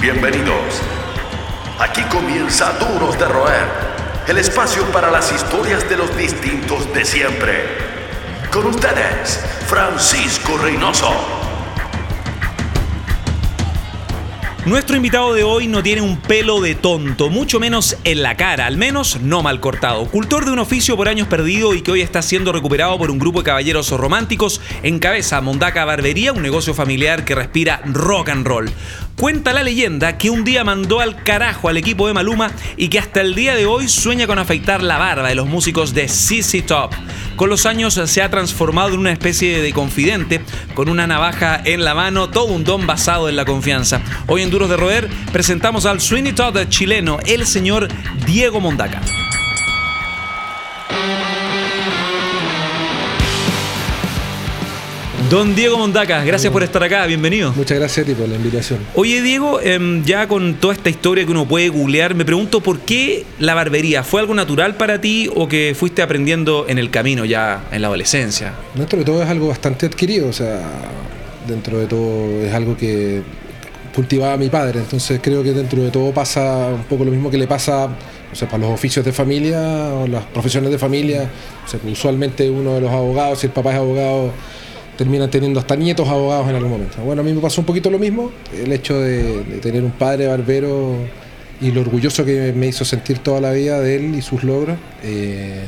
[0.00, 0.80] Bienvenidos.
[1.78, 3.66] Aquí comienza Duros de Roer,
[4.28, 7.64] el espacio para las historias de los distintos de siempre.
[8.50, 11.12] Con ustedes, Francisco Reynoso.
[14.66, 18.66] Nuestro invitado de hoy no tiene un pelo de tonto, mucho menos en la cara,
[18.66, 20.04] al menos no mal cortado.
[20.06, 23.18] Cultor de un oficio por años perdido y que hoy está siendo recuperado por un
[23.18, 28.70] grupo de caballeros románticos, encabeza Mondaca Barbería, un negocio familiar que respira rock and roll.
[29.20, 32.98] Cuenta la leyenda que un día mandó al carajo al equipo de Maluma y que
[32.98, 36.62] hasta el día de hoy sueña con afeitar la barba de los músicos de CC
[36.62, 36.94] Top.
[37.36, 40.40] Con los años se ha transformado en una especie de confidente,
[40.72, 44.00] con una navaja en la mano, todo un don basado en la confianza.
[44.26, 47.88] Hoy en Duros de Roer presentamos al Sweeney Todd chileno, el señor
[48.24, 49.02] Diego Mondaca.
[55.30, 57.52] Don Diego Mondaca, gracias por estar acá, bienvenido.
[57.52, 58.80] Muchas gracias a ti por la invitación.
[58.96, 62.80] Oye Diego, em, ya con toda esta historia que uno puede googlear, me pregunto por
[62.80, 67.24] qué la barbería, ¿fue algo natural para ti o que fuiste aprendiendo en el camino
[67.24, 68.54] ya en la adolescencia?
[68.74, 70.62] Dentro de todo es algo bastante adquirido, o sea,
[71.46, 73.22] dentro de todo es algo que
[73.94, 77.38] cultivaba mi padre, entonces creo que dentro de todo pasa un poco lo mismo que
[77.38, 77.88] le pasa
[78.32, 79.60] o sea, para los oficios de familia
[79.94, 81.28] o las profesiones de familia,
[81.64, 84.32] o sea, usualmente uno de los abogados, si el papá es abogado,
[85.00, 86.98] terminan teniendo hasta nietos abogados en algún momento.
[87.02, 90.26] Bueno, a mí me pasó un poquito lo mismo, el hecho de, tener un padre
[90.26, 90.94] barbero
[91.58, 94.76] y lo orgulloso que me hizo sentir toda la vida de él y sus logros.
[95.02, 95.62] Eh,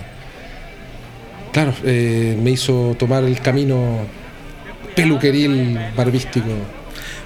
[1.51, 4.01] claro, eh, me hizo tomar el camino
[4.95, 6.51] peluqueril barbístico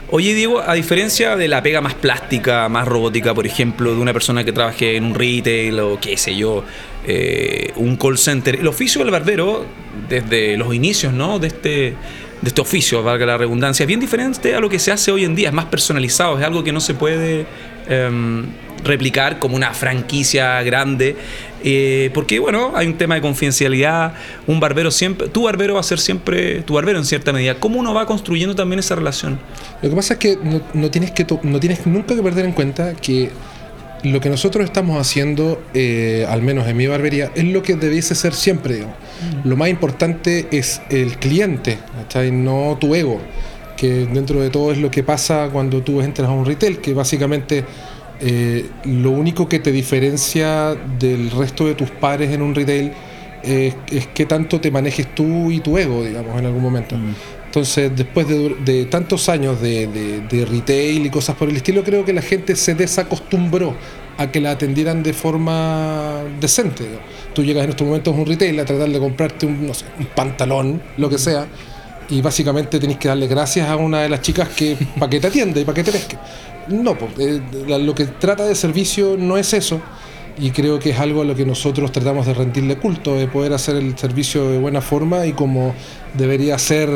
[0.08, 4.12] Oye, Diego, a diferencia de la pega más plástica, más robótica, por ejemplo, de una
[4.12, 6.62] persona que trabaje en un retail o qué sé yo,
[7.04, 9.66] eh, un call center, el oficio del barbero,
[10.08, 11.40] desde los inicios ¿no?
[11.40, 11.96] de, este, de
[12.44, 15.34] este oficio, valga la redundancia, es bien diferente a lo que se hace hoy en
[15.34, 17.44] día, es más personalizado, es algo que no se puede
[17.88, 18.46] em,
[18.84, 21.16] replicar como una franquicia grande
[21.68, 24.12] eh, porque, bueno, hay un tema de confidencialidad.
[24.46, 27.56] Un barbero siempre, tu barbero va a ser siempre tu barbero en cierta medida.
[27.56, 29.40] ¿Cómo uno va construyendo también esa relación?
[29.82, 30.38] Lo que pasa es que
[30.74, 33.30] no, tienes, que no tienes nunca que perder en cuenta que
[34.04, 38.14] lo que nosotros estamos haciendo, eh, al menos en mi barbería, es lo que debiese
[38.14, 38.82] ser siempre.
[38.82, 39.48] Mm.
[39.48, 41.78] Lo más importante es el cliente,
[42.30, 43.20] no tu ego,
[43.76, 46.94] que dentro de todo es lo que pasa cuando tú entras a un retail, que
[46.94, 47.64] básicamente
[48.20, 52.92] eh, lo único que te diferencia del resto de tus pares en un retail
[53.42, 53.74] es,
[54.14, 56.96] que tanto te manejes tú y tu ego, digamos, en algún momento.
[56.96, 57.14] Mm.
[57.46, 62.22] Entonces, después de, tantos años de, retail y cosas por el estilo, creo que la
[62.22, 63.74] gente se desacostumbró
[64.18, 66.84] a que la atendieran de forma decente.
[67.34, 69.86] Tú llegas en estos momentos a un retail a tratar de comprarte un, no sé,
[69.98, 71.46] un pantalón, lo que sea,
[72.10, 75.26] y básicamente tenés que darle gracias a una de las chicas que para que te
[75.28, 76.16] atienda y para que te pesque.
[76.68, 79.80] No, pues, lo que trata de servicio no es eso.
[80.38, 83.54] Y creo que es algo a lo que nosotros tratamos de rendirle culto, de poder
[83.54, 85.74] hacer el servicio de buena forma y como
[86.12, 86.90] debería ser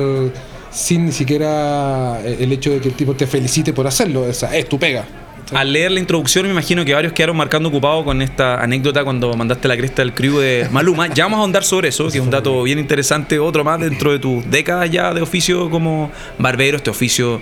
[0.71, 4.23] sin ni siquiera el hecho de que el tipo te felicite por hacerlo.
[4.23, 5.20] O sea, es tu pega.
[5.53, 9.35] Al leer la introducción me imagino que varios quedaron marcando ocupados con esta anécdota cuando
[9.35, 11.09] mandaste la cresta del crew de Maluma.
[11.09, 14.13] Ya vamos a ahondar sobre eso, que es un dato bien interesante, otro más dentro
[14.13, 17.41] de tus décadas ya de oficio como barbero, este oficio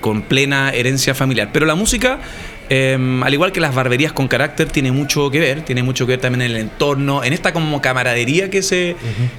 [0.00, 1.50] con plena herencia familiar.
[1.52, 2.18] Pero la música
[2.72, 6.12] Em, al igual que las barberías con carácter, tiene mucho que ver, tiene mucho que
[6.12, 8.94] ver también en el entorno, en esta como camaradería que se,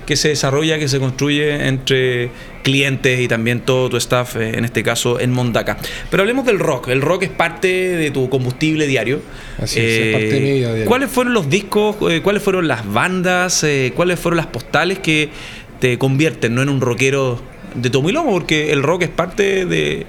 [0.06, 2.30] que se desarrolla, que se construye entre
[2.62, 5.78] clientes y también todo tu staff, eh, en este caso en Mondaca.
[6.10, 6.90] Pero hablemos del rock.
[6.90, 9.22] El rock es parte de tu combustible diario.
[9.58, 10.86] Así es, parte de mi vida diaria.
[10.86, 15.30] ¿Cuáles fueron los discos, eh, cuáles fueron las bandas, eh, cuáles fueron las postales que
[15.80, 16.64] te convierten ¿no?
[16.64, 17.42] en un rockero
[17.76, 18.32] de tomo y lomo?
[18.32, 20.06] Porque el rock es parte de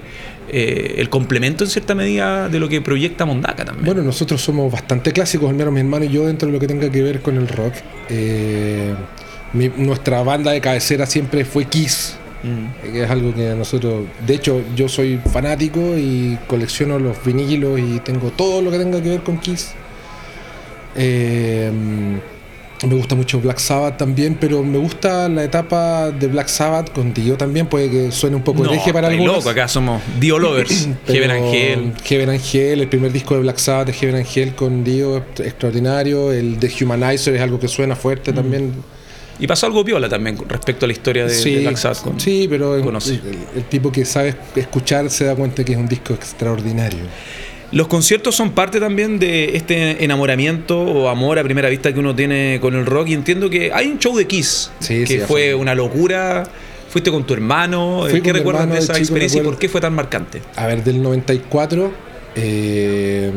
[0.49, 3.85] eh, el complemento en cierta medida de lo que proyecta Mondaca también.
[3.85, 6.67] Bueno, nosotros somos bastante clásicos, al menos mi hermano y yo, dentro de lo que
[6.67, 7.73] tenga que ver con el rock.
[8.09, 8.93] Eh,
[9.53, 12.91] nuestra banda de cabecera siempre fue Kiss, mm.
[12.91, 17.99] que es algo que nosotros, de hecho, yo soy fanático y colecciono los vinilos y
[17.99, 19.73] tengo todo lo que tenga que ver con Kiss.
[20.95, 21.71] Eh,
[22.87, 27.13] me gusta mucho Black Sabbath también, pero me gusta la etapa de Black Sabbath con
[27.13, 27.67] Dio también.
[27.67, 29.37] Puede que suene un poco no, eje para algunos.
[29.37, 30.89] loco, acá somos Dio Lovers.
[31.07, 31.93] Heaven Angel.
[32.03, 36.31] Heaven Angel, el primer disco de Black Sabbath de Heaven Angel con Dio, extraordinario.
[36.31, 38.35] El de Humanizer es algo que suena fuerte mm.
[38.35, 38.73] también.
[39.39, 42.19] Y pasó algo viola también respecto a la historia de, Black Sabbath.
[42.19, 42.85] sí, pero el,
[43.55, 47.05] el, tipo que sabe escuchar se da cuenta que es un disco extraordinario.
[47.73, 52.15] Los conciertos son parte también de este enamoramiento o amor a primera vista que uno
[52.15, 53.09] tiene con el rock.
[53.09, 56.43] Y entiendo que hay un show de Kiss que fue una locura.
[56.89, 58.05] Fuiste con tu hermano.
[58.23, 60.41] ¿Qué recuerdas de esa experiencia y por qué fue tan marcante?
[60.55, 63.31] A ver, del 94 Eh,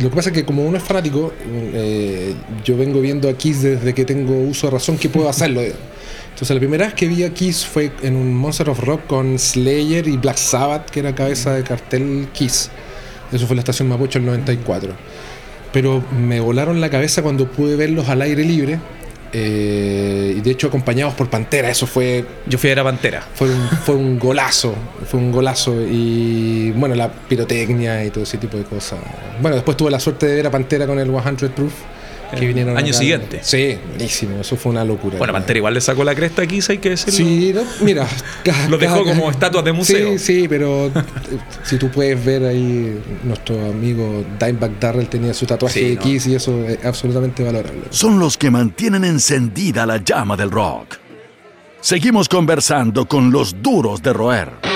[0.00, 1.34] lo que pasa es que como uno es fanático,
[1.74, 5.60] eh, yo vengo viendo a Kiss desde que tengo uso de razón que puedo hacerlo.
[5.60, 9.38] Entonces la primera vez que vi a Kiss fue en un Monster of Rock con
[9.38, 12.70] Slayer y Black Sabbath, que era cabeza de cartel Kiss.
[13.32, 14.92] Eso fue la estación Mapocho el 94.
[15.72, 18.78] Pero me volaron la cabeza cuando pude verlos al aire libre
[19.32, 22.24] eh, y de hecho acompañados por Pantera, eso fue...
[22.46, 23.22] Yo fui a ver a Pantera.
[23.34, 24.74] Fue un, fue un golazo,
[25.06, 25.74] fue un golazo.
[25.82, 28.98] Y bueno, la pirotecnia y todo ese tipo de cosas.
[29.40, 31.72] Bueno, después tuve la suerte de ver a Pantera con el 100 Proof
[32.36, 33.40] que vinieron año siguiente.
[33.42, 35.18] Sí, buenísimo, eso fue una locura.
[35.18, 37.12] Bueno, Pantera igual le sacó la cresta aquí, hay que decirlo.
[37.12, 38.06] Sí, mira,
[38.68, 40.18] lo dejó como estatuas de museo.
[40.18, 40.90] Sí, sí, pero
[41.64, 46.34] si tú puedes ver ahí, nuestro amigo Dimebag Darrell tenía su tatuaje de Kiss y
[46.34, 47.82] eso es absolutamente valorable.
[47.90, 50.96] Son los que mantienen encendida la llama del rock.
[51.80, 54.67] Seguimos conversando con los duros de roer.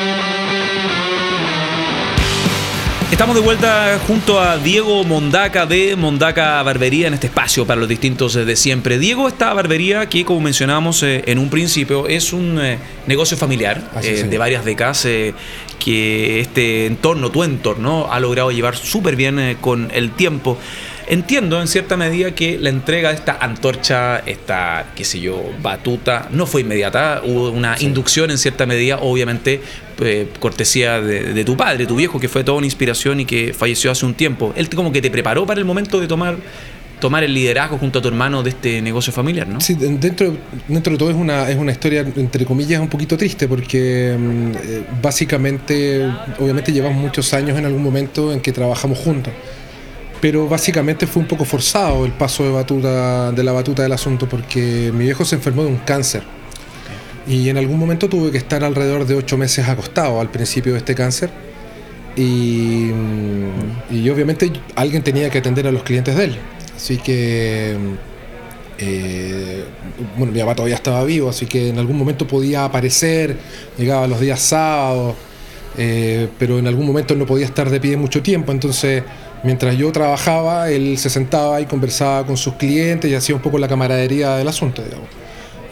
[3.13, 7.87] Estamos de vuelta junto a Diego Mondaca de Mondaca Barbería en este espacio para los
[7.87, 8.99] distintos de siempre.
[8.99, 13.83] Diego, esta barbería que, como mencionábamos eh, en un principio, es un eh, negocio familiar
[14.03, 19.91] eh, de varias décadas que este entorno, tu entorno, ha logrado llevar súper bien con
[19.93, 20.57] el tiempo.
[21.07, 26.29] Entiendo en cierta medida que la entrega de esta antorcha, esta, qué sé yo, batuta,
[26.31, 29.61] no fue inmediata, hubo una inducción en cierta medida, obviamente,
[30.01, 33.91] eh, cortesía de, tu padre, tu viejo, que fue toda una inspiración y que falleció
[33.91, 34.53] hace un tiempo.
[34.57, 36.37] Él como que te preparó para el momento de tomar
[37.01, 39.61] tomar el liderazgo junto a tu hermano de este negocio familiar, ¿no?
[39.61, 40.37] Sí, dentro,
[40.69, 44.51] dentro de todo es una, es una historia, entre comillas, un poquito triste, porque mm,
[44.53, 46.09] eh, básicamente,
[46.39, 49.33] obviamente llevamos muchos años en algún momento en que trabajamos juntos
[50.23, 54.29] pero básicamente fue un poco forzado el paso de, batuta, de la batuta del asunto
[54.29, 56.23] porque mi viejo se enfermó de un cáncer.
[57.27, 60.79] Y en algún momento tuve que estar alrededor de ocho meses acostado al principio de
[60.79, 61.29] este cáncer.
[62.15, 62.91] Y,
[63.91, 66.39] y obviamente alguien tenía que atender a los clientes de él.
[66.77, 67.77] Así que
[68.79, 69.65] eh,
[70.17, 73.37] bueno mi papá todavía estaba vivo así que en algún momento podía aparecer
[73.77, 75.15] llegaba los días sábados
[75.79, 78.53] eh, pero en algún momento no podía estar de pie mucho tiempo.
[78.53, 79.03] Entonces
[79.43, 83.59] mientras yo trabajaba, él se sentaba y conversaba con sus clientes y hacía un poco
[83.59, 85.09] la camaradería del asunto, digamos.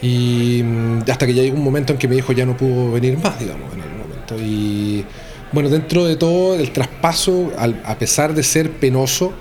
[0.01, 2.91] Y mm, hasta que ya llegó un momento en que me dijo ya no pudo
[2.91, 4.35] venir más, digamos, en algún momento.
[4.37, 5.05] Y
[5.51, 9.33] bueno, dentro de todo, el traspaso, a pesar de ser penoso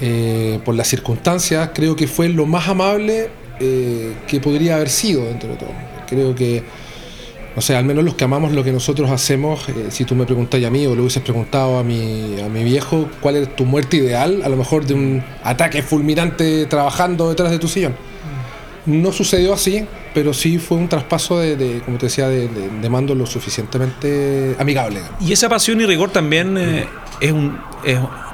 [0.00, 3.30] eh, por las circunstancias, creo que fue lo más amable
[3.60, 5.72] eh, que podría haber sido dentro de todo.
[6.08, 6.62] Creo que
[7.58, 10.24] o sea, al menos los que amamos lo que nosotros hacemos, eh, si tú me
[10.24, 13.64] preguntas a mí o le hubieses preguntado a mi, a mi viejo cuál es tu
[13.64, 17.96] muerte ideal, a lo mejor de un ataque fulminante trabajando detrás de tu sillón.
[18.88, 23.26] No sucedió así, pero sí fue un traspaso de, como te decía, de, mando lo
[23.26, 25.00] suficientemente amigable.
[25.20, 26.86] Y esa pasión y rigor también eh,
[27.20, 27.58] es un,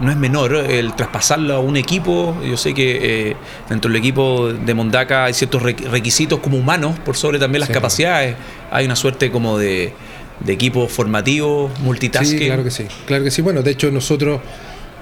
[0.01, 2.37] no es menor el traspasarlo a un equipo.
[2.49, 3.37] Yo sé que eh,
[3.69, 8.37] dentro del equipo de Mondaca hay ciertos requisitos como humanos, por sobre también las capacidades.
[8.71, 9.93] Hay una suerte como de,
[10.41, 12.39] de equipo formativo, multitasking.
[12.39, 12.85] Sí, claro que sí.
[13.06, 13.43] Claro que sí.
[13.43, 14.41] Bueno, de hecho nosotros,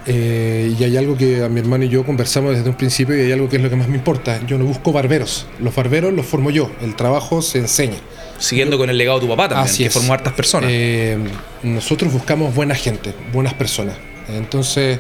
[0.06, 3.20] eh, y hay algo que a mi hermano y yo conversamos desde un principio y
[3.20, 4.40] hay algo que es lo que más me importa.
[4.46, 5.46] Yo no busco barberos.
[5.60, 6.70] Los barberos los formo yo.
[6.80, 7.98] El trabajo se enseña.
[8.38, 10.70] Siguiendo con el legado de tu papá también, que formó hartas personas.
[10.72, 11.16] Eh,
[11.62, 13.96] nosotros buscamos buena gente, buenas personas.
[14.28, 14.98] Entonces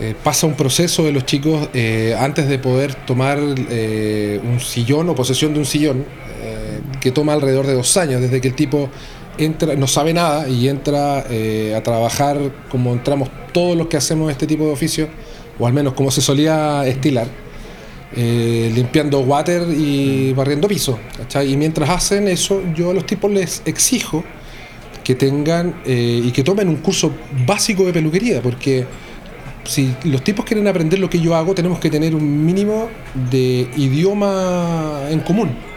[0.00, 1.68] eh, pasa un proceso de los chicos
[2.18, 6.04] antes de poder tomar un sillón o posesión de un sillón,
[7.00, 8.88] que toma alrededor de dos años, desde que el tipo
[9.44, 12.38] entra, no sabe nada y entra a trabajar
[12.70, 15.08] como entramos todos los que hacemos este tipo de oficio,
[15.58, 17.26] o al menos como se solía estilar
[18.16, 20.98] eh, limpiando water y barriendo piso.
[21.46, 24.24] Y mientras hacen eso, yo a los tipos les exijo
[25.04, 27.12] que tengan eh, y que tomen un curso
[27.46, 28.84] básico de peluquería, porque
[29.62, 32.88] si los tipos quieren aprender lo que yo hago, tenemos que tener un mínimo
[33.30, 35.69] de idioma en común.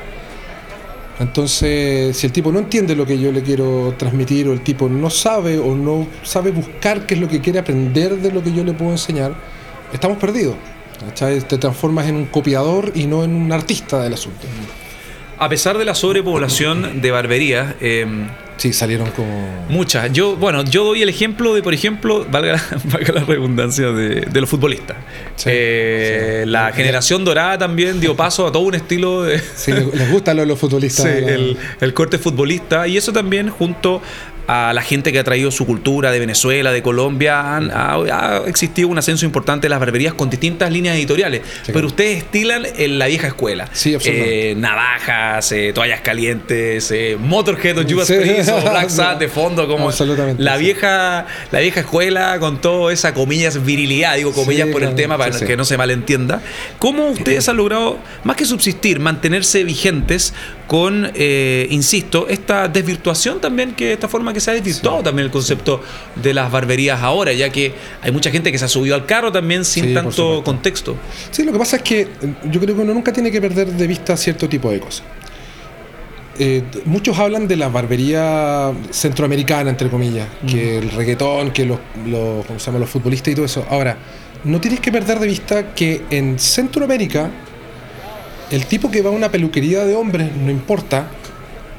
[1.24, 4.90] Entonces, si el tipo no entiende lo que yo le quiero transmitir, o el tipo
[4.90, 8.52] no sabe o no sabe buscar qué es lo que quiere aprender de lo que
[8.52, 9.34] yo le puedo enseñar,
[9.94, 10.56] estamos perdidos.
[11.18, 14.48] Te transformas en un copiador y no en un artista del asunto.
[15.44, 18.06] A pesar de la sobrepoblación de barberías, eh,
[18.58, 19.66] Sí, salieron como.
[19.68, 20.12] Muchas.
[20.14, 24.50] Yo, bueno, yo doy el ejemplo de, por ejemplo, valga, valga la redundancia, de, los
[24.50, 24.96] futbolistas.
[25.46, 29.42] Eh, la generación dorada también dio paso a todo un estilo de.
[29.56, 31.06] Sí, les gusta lo de los futbolistas.
[31.06, 32.88] el, corte futbolista.
[32.88, 34.02] Y eso también junto
[34.48, 38.44] a la gente que ha traído su cultura de Venezuela, de Colombia, han- ha, ha
[38.48, 41.42] existido un ascenso importante de las barberías con distintas líneas editoriales.
[41.72, 43.70] Pero ustedes estilan en la vieja escuela.
[43.72, 44.52] Sí, absolutamente.
[44.52, 48.16] Eh, navajas, eh, toallas calientes, eh, Motorhead o Judas Sí.
[48.20, 50.64] Priest o Black Sabbath de fondo, como Absolutamente, la sí.
[50.64, 55.18] vieja, la vieja escuela con toda esa comillas virilidad, digo comillas Sí, por el tema
[55.18, 55.46] para sí, sí.
[55.46, 56.42] que no se malentienda.
[56.80, 60.34] ¿Cómo ustedes han logrado, más que subsistir, mantenerse vigentes
[60.68, 65.32] con, eh, insisto, esta desvirtuación también, que esta forma que se ha desvirtuado también el
[65.32, 65.82] concepto
[66.16, 69.32] de las barberías ahora, ya que hay mucha gente que se ha subido al carro
[69.32, 70.96] también sin Sí, tanto contexto.
[71.32, 72.08] Sí, lo que pasa es que eh,
[72.52, 75.04] yo creo que uno nunca tiene que perder de vista cierto tipo de cosas.
[76.40, 82.44] Eh, muchos hablan de la barbería centroamericana, entre comillas, que el reggaetón, que los, los,
[82.46, 82.80] ¿cómo se llama?
[82.80, 83.66] los futbolistas y todo eso.
[83.70, 83.98] Ahora,
[84.44, 87.30] no tienes que perder de vista que en Centroamérica,
[88.50, 91.08] el tipo que va a una peluquería de hombres, no importa,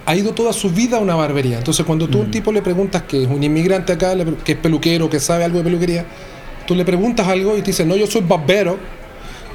[0.06, 1.58] ha ido toda su vida a una barbería.
[1.58, 4.58] Entonces, cuando tú a un tipo le preguntas que es un inmigrante acá, que es
[4.58, 6.04] peluquero, que sabe algo de peluquería,
[6.66, 8.78] tú le preguntas algo y te dice, no, yo soy barbero,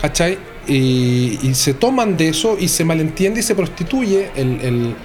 [0.01, 0.37] ¿cachai?
[0.67, 4.95] Y, y se toman de eso y se malentiende y se prostituye el, el-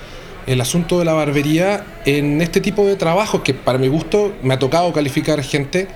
[0.46, 4.52] el asunto de la barbería en este tipo de trabajos que para mi gusto me
[4.52, 5.88] ha tocado calificar gente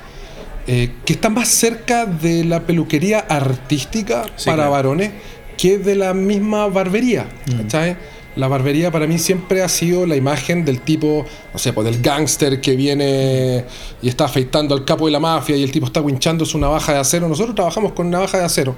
[0.66, 4.70] eh, que está más cerca de la peluquería artística Sí, para claro.
[4.70, 5.10] varones
[5.58, 7.26] que de la misma barbería.
[7.60, 7.98] ¿cachai?
[8.38, 12.00] La barbería para mí siempre ha sido la imagen del tipo, no sé, pues del
[12.00, 13.64] gángster que viene
[14.00, 16.92] y está afeitando al capo de la mafia y el tipo está winchando su navaja
[16.92, 17.28] de acero.
[17.28, 18.76] Nosotros trabajamos con navaja de acero,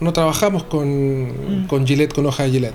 [0.00, 2.74] no trabajamos con, con Gillette, con hoja de Gillette.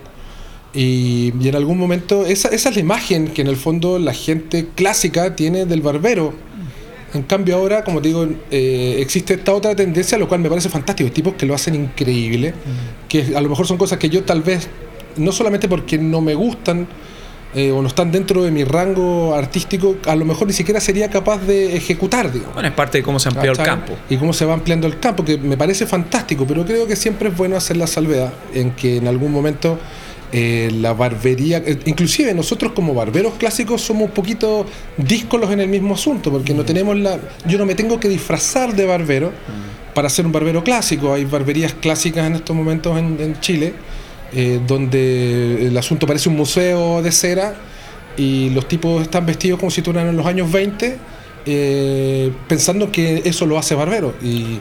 [0.75, 4.13] Y, y en algún momento, esa, esa es la imagen que en el fondo la
[4.13, 6.35] gente clásica tiene del barbero.
[7.15, 10.69] En cambio ahora, como te digo, eh, existe esta otra tendencia, lo cual me parece
[10.69, 11.07] fantástico.
[11.07, 12.53] Hay tipos que lo hacen increíble,
[13.09, 14.69] que a lo mejor son cosas que yo tal vez,
[15.17, 16.87] no solamente porque no me gustan
[17.55, 21.09] eh, o no están dentro de mi rango artístico, a lo mejor ni siquiera sería
[21.09, 22.53] capaz de ejecutar, digamos.
[22.53, 23.93] Bueno, es parte de cómo se ha ampliado el campo.
[24.09, 27.29] Y cómo se va ampliando el campo, que me parece fantástico, pero creo que siempre
[27.29, 29.79] es bueno hacer la salvedad en que en algún momento
[30.33, 34.65] eh, la barbería, eh, inclusive nosotros como barberos clásicos somos un poquito
[34.97, 38.75] díscolos en el mismo asunto, porque no tenemos la, yo no me tengo que disfrazar
[38.75, 39.31] de barbero
[39.93, 41.13] para ser un barbero clásico.
[41.13, 43.73] Hay barberías clásicas en estos momentos en, en Chile,
[44.33, 47.55] eh, donde el asunto parece un museo de cera
[48.17, 50.97] y los tipos están vestidos como si estuvieran en los años 20,
[51.45, 54.13] eh, pensando que eso lo hace barbero.
[54.21, 54.59] Y,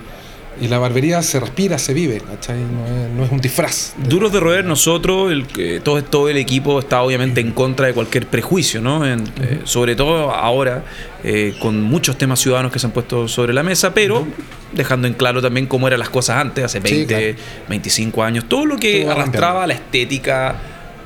[0.61, 2.57] y la barbería se respira, se vive, ¿cachai?
[2.59, 3.95] No es, no es un disfraz.
[4.09, 7.93] Duros de roer, nosotros, el, que- todo, todo el equipo está obviamente en contra de
[7.95, 9.07] cualquier prejuicio, ¿no?
[9.07, 10.85] En, eh, sobre todo ahora,
[11.25, 14.27] eh, con muchos temas ciudadanos que se han puesto sobre la mesa, pero
[14.73, 17.37] dejando en claro también cómo eran las cosas antes, hace Sí, 20,
[17.69, 20.57] 25 años, todo lo que Todo arrastraba la estética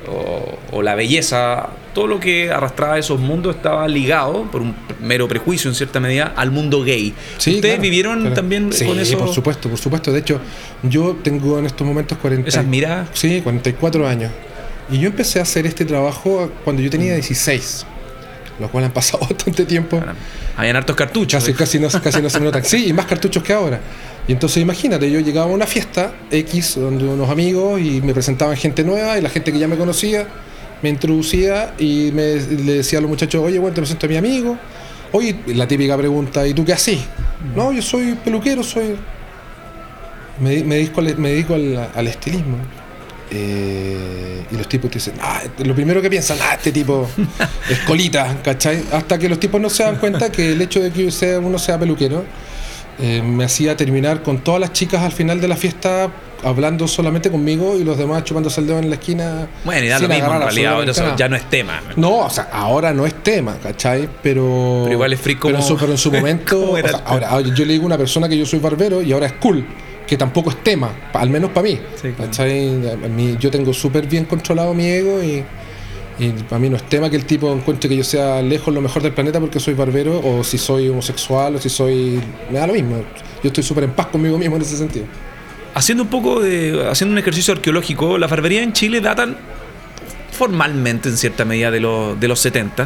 [0.07, 5.27] o, o la belleza, todo lo que arrastraba esos mundos estaba ligado, por un mero
[5.27, 7.13] prejuicio en cierta medida, al mundo gay.
[7.37, 8.35] Sí, ¿Ustedes claro, vivieron claro.
[8.35, 9.17] también Sí, con eso?
[9.17, 10.11] por supuesto, por supuesto.
[10.11, 10.39] De hecho,
[10.83, 13.09] yo tengo en estos momentos 40, Esas miradas.
[13.13, 14.31] Sí, 44 años.
[14.89, 17.85] Y yo empecé a hacer este trabajo cuando yo tenía 16,
[18.59, 20.01] lo cual han pasado bastante tiempo.
[20.57, 21.41] Habían hartos cartuchos.
[21.43, 22.63] Casi, casi, no, casi no se me notan.
[22.65, 23.79] Sí, y más cartuchos que ahora.
[24.27, 28.55] Y entonces imagínate, yo llegaba a una fiesta X donde unos amigos y me presentaban
[28.55, 30.27] gente nueva y la gente que ya me conocía
[30.81, 34.17] me introducía y me, le decía a los muchachos, oye, bueno, te presento a mi
[34.17, 34.57] amigo.
[35.11, 36.99] Oye, la típica pregunta, ¿y tú qué haces?
[37.55, 38.95] No, yo soy peluquero, soy...
[40.39, 42.57] Me, me dedico, al, me dedico al, al estilismo.
[43.33, 47.07] Eh, y los tipos te dicen, ah, lo primero que piensan, ah, este tipo
[47.69, 48.83] es colita, ¿cachai?
[48.91, 51.57] Hasta que los tipos no se dan cuenta que el hecho de que sea, uno
[51.57, 52.25] sea peluquero
[52.99, 56.11] eh, me hacía terminar con todas las chicas al final de la fiesta
[56.43, 59.47] hablando solamente conmigo y los demás chupándose el dedo en la esquina.
[59.63, 61.81] Bueno, y da lo mismo en realidad, eso ya no es tema.
[61.95, 64.09] No, o sea, ahora no es tema, ¿cachai?
[64.21, 64.81] Pero.
[64.83, 66.71] Pero igual es free pero, en su, pero en su momento.
[66.71, 69.27] o sea, ahora, yo le digo a una persona que yo soy barbero y ahora
[69.27, 69.65] es cool,
[70.07, 71.79] que tampoco es tema, al menos para mí.
[72.01, 72.09] Sí,
[73.15, 75.43] mí- yo tengo súper bien controlado mi ego y.
[76.19, 78.79] Y para mí no es tema que el tipo encuentre que yo sea lejos lo
[78.79, 82.21] mejor del planeta porque soy barbero o si soy homosexual o si soy...
[82.51, 82.97] Me da lo mismo.
[83.41, 85.05] Yo estoy súper en paz conmigo mismo en ese sentido.
[85.73, 86.87] Haciendo un poco de.
[86.89, 89.37] haciendo un ejercicio arqueológico, las barberías en Chile datan
[90.31, 92.85] formalmente en cierta medida de, los de los 70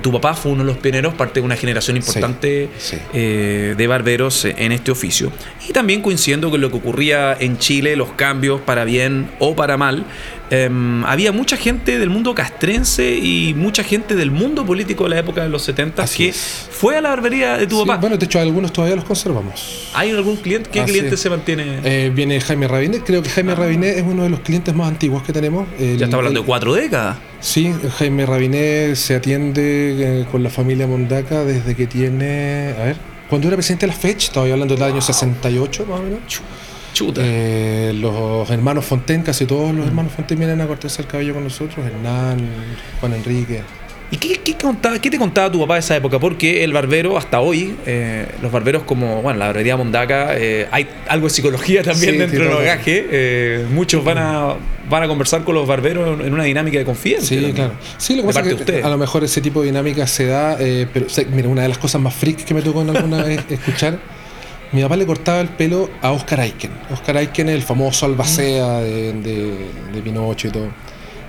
[0.00, 2.98] tu papá fue uno de los pioneros, parte de una generación importante sí.
[3.12, 5.32] eh, de barberos eh, en este oficio.
[5.68, 9.76] Y también coincidiendo con lo que ocurría en Chile, los cambios para bien o para
[9.76, 10.04] mal,
[10.50, 15.18] em, había mucha gente del mundo castrense y mucha gente del mundo político de la
[15.18, 16.68] época de los 70 Así que es.
[16.70, 18.00] fue a la barbería de tu Sí, papá.
[18.00, 19.90] bueno, de hecho, algunos todavía los conservamos.
[19.94, 20.70] ¿Hay algún cliente?
[20.70, 21.20] ¿Qué Así cliente es.
[21.20, 21.80] se mantiene?
[21.84, 25.22] Eh, viene Jaime Rabinet, creo que Jaime Rabinet es uno de los clientes más antiguos
[25.22, 25.66] que tenemos.
[25.78, 27.16] El- ya estamos hablando el- de cuatro décadas.
[27.40, 32.74] Sí, Jaime Rabinet se atiende eh, con la familia Mondaca desde que tiene.
[32.80, 32.96] A ver,
[33.28, 36.20] cuando era presidente de la FECH, estaba hablando del año 68 más o menos.
[36.96, 37.20] Chuta.
[37.22, 41.44] Eh, los hermanos Fontaine, casi todos los hermanos Fontaine vienen a cortarse el cabello con
[41.44, 41.84] nosotros.
[41.84, 42.38] Hernán,
[43.00, 43.60] Juan Enrique.
[44.10, 46.18] ¿Y qué, qué contaba, qué te contaba tu papá de esa época?
[46.18, 50.88] Porque el barbero, hasta hoy, eh, los barberos como, bueno, la barbería Mondaca, eh, hay
[51.08, 53.06] algo de psicología también Sí, dentro sí, del bagaje.
[53.10, 54.54] eh, muchos van a,
[54.88, 57.26] van a conversar con los barberos en una dinámica de confianza.
[57.26, 57.56] Sí, también.
[57.56, 57.72] claro.
[57.98, 60.56] Sí, lo que pasa es que a lo mejor ese tipo de dinámica se da,
[60.94, 63.22] pero o sea, mira, una de las cosas más freaks que me tocó en alguna
[63.24, 63.98] vez escuchar,
[64.72, 66.70] mi papá le cortaba el pelo a Oscar Aiken.
[66.92, 70.66] Oscar Aiken es el famoso albacea de, de, de Pinocho y todo.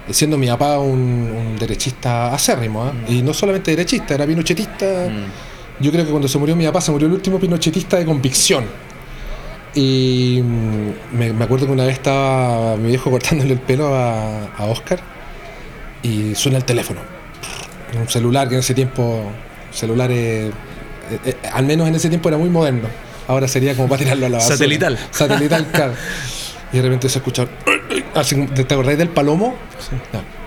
[0.07, 2.93] Eh, Siendo mi papá un, un derechista acérrimo, ¿ah?
[3.07, 5.09] y no solamente derechista, era pinochetista.
[5.09, 5.83] Mm.
[5.83, 8.65] Yo creo que cuando se murió mi papá, se murió el último pinochetista de convicción.
[9.75, 14.45] Y mm, me, me acuerdo que una vez estaba mi viejo cortándole el pelo a,
[14.57, 14.99] a Oscar
[16.01, 17.01] y suena el teléfono.
[17.99, 19.23] Un celular que en ese tiempo,
[19.71, 20.51] celulares,
[21.11, 22.87] eh, eh, al menos en ese tiempo era muy moderno.
[23.27, 24.55] Ahora sería como para tirarlo a la basura.
[24.57, 24.97] Satelital.
[25.11, 25.93] Satelital, claro.
[26.71, 27.45] Y de repente se escucha.
[27.45, 29.55] ¿Te acordáis del palomo?
[30.13, 30.37] No.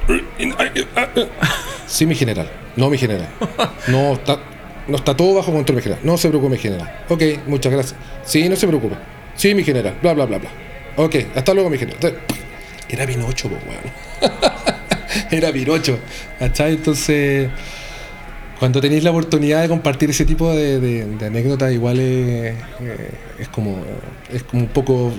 [1.87, 2.51] Sí, mi general.
[2.77, 3.29] No, mi general.
[3.89, 4.39] No, está,
[4.87, 6.05] no está todo bajo control, mi general.
[6.05, 7.05] No se preocupe, mi general.
[7.09, 7.99] Ok, muchas gracias.
[8.25, 8.97] Sí, no se preocupe.
[9.35, 9.97] Sí, mi general.
[10.03, 10.51] Bla, bla, bla, bla.
[10.97, 12.19] Ok, hasta luego, mi general.
[12.89, 14.33] Era Pinocho, pues, weón.
[15.31, 15.99] Era Pinocho.
[16.39, 16.73] ¿Cachai?
[16.73, 17.49] Entonces,
[18.61, 23.11] cuando tenéis la oportunidad de compartir ese tipo de, de- de anécdotas, igual es, eh,
[23.41, 23.83] es como
[24.33, 25.13] es como un poco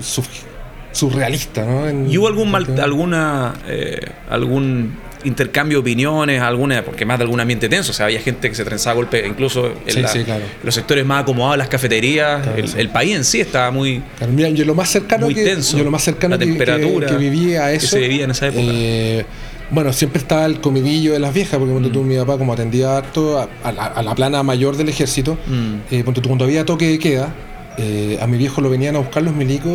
[0.91, 1.88] surrealista, ¿no?
[1.88, 7.24] En- ¿Y hubo algún mal- alguna eh, algún intercambio de opiniones, alguna, porque más de
[7.25, 10.01] algún ambiente tenso, o sea, había gente que se trenzaba a golpe, incluso en Sí,
[10.01, 10.43] la- sí, claro.
[10.63, 12.75] los sectores más acomodados, las cafeterías, Claro, el, sí.
[12.79, 15.77] el país en sí estaba muy Claro, mira, yo lo más cercano Muy que tenso.
[15.77, 18.24] yo lo más cercano La que, que- temperatura que viví a que eso se vivía
[18.25, 18.63] en esa época.
[18.65, 19.25] eh,
[19.72, 21.94] bueno, siempre estaba el comidillo de las viejas, porque cuando Mm.
[21.94, 25.38] tú, mi papá, como atendía harto a, a la, a la plana mayor del ejército,
[25.48, 25.75] Mm.
[25.92, 27.34] eh, ponte tú, cuando había toque de queda,
[27.78, 29.72] eh, a mi viejo lo venían a buscar los milicos